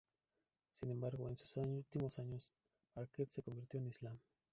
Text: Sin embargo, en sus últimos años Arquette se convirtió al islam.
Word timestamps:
Sin 0.71 0.89
embargo, 0.89 1.29
en 1.29 1.37
sus 1.37 1.57
últimos 1.57 2.17
años 2.17 2.51
Arquette 2.95 3.29
se 3.29 3.43
convirtió 3.43 3.79
al 3.79 3.87
islam. 3.87 4.17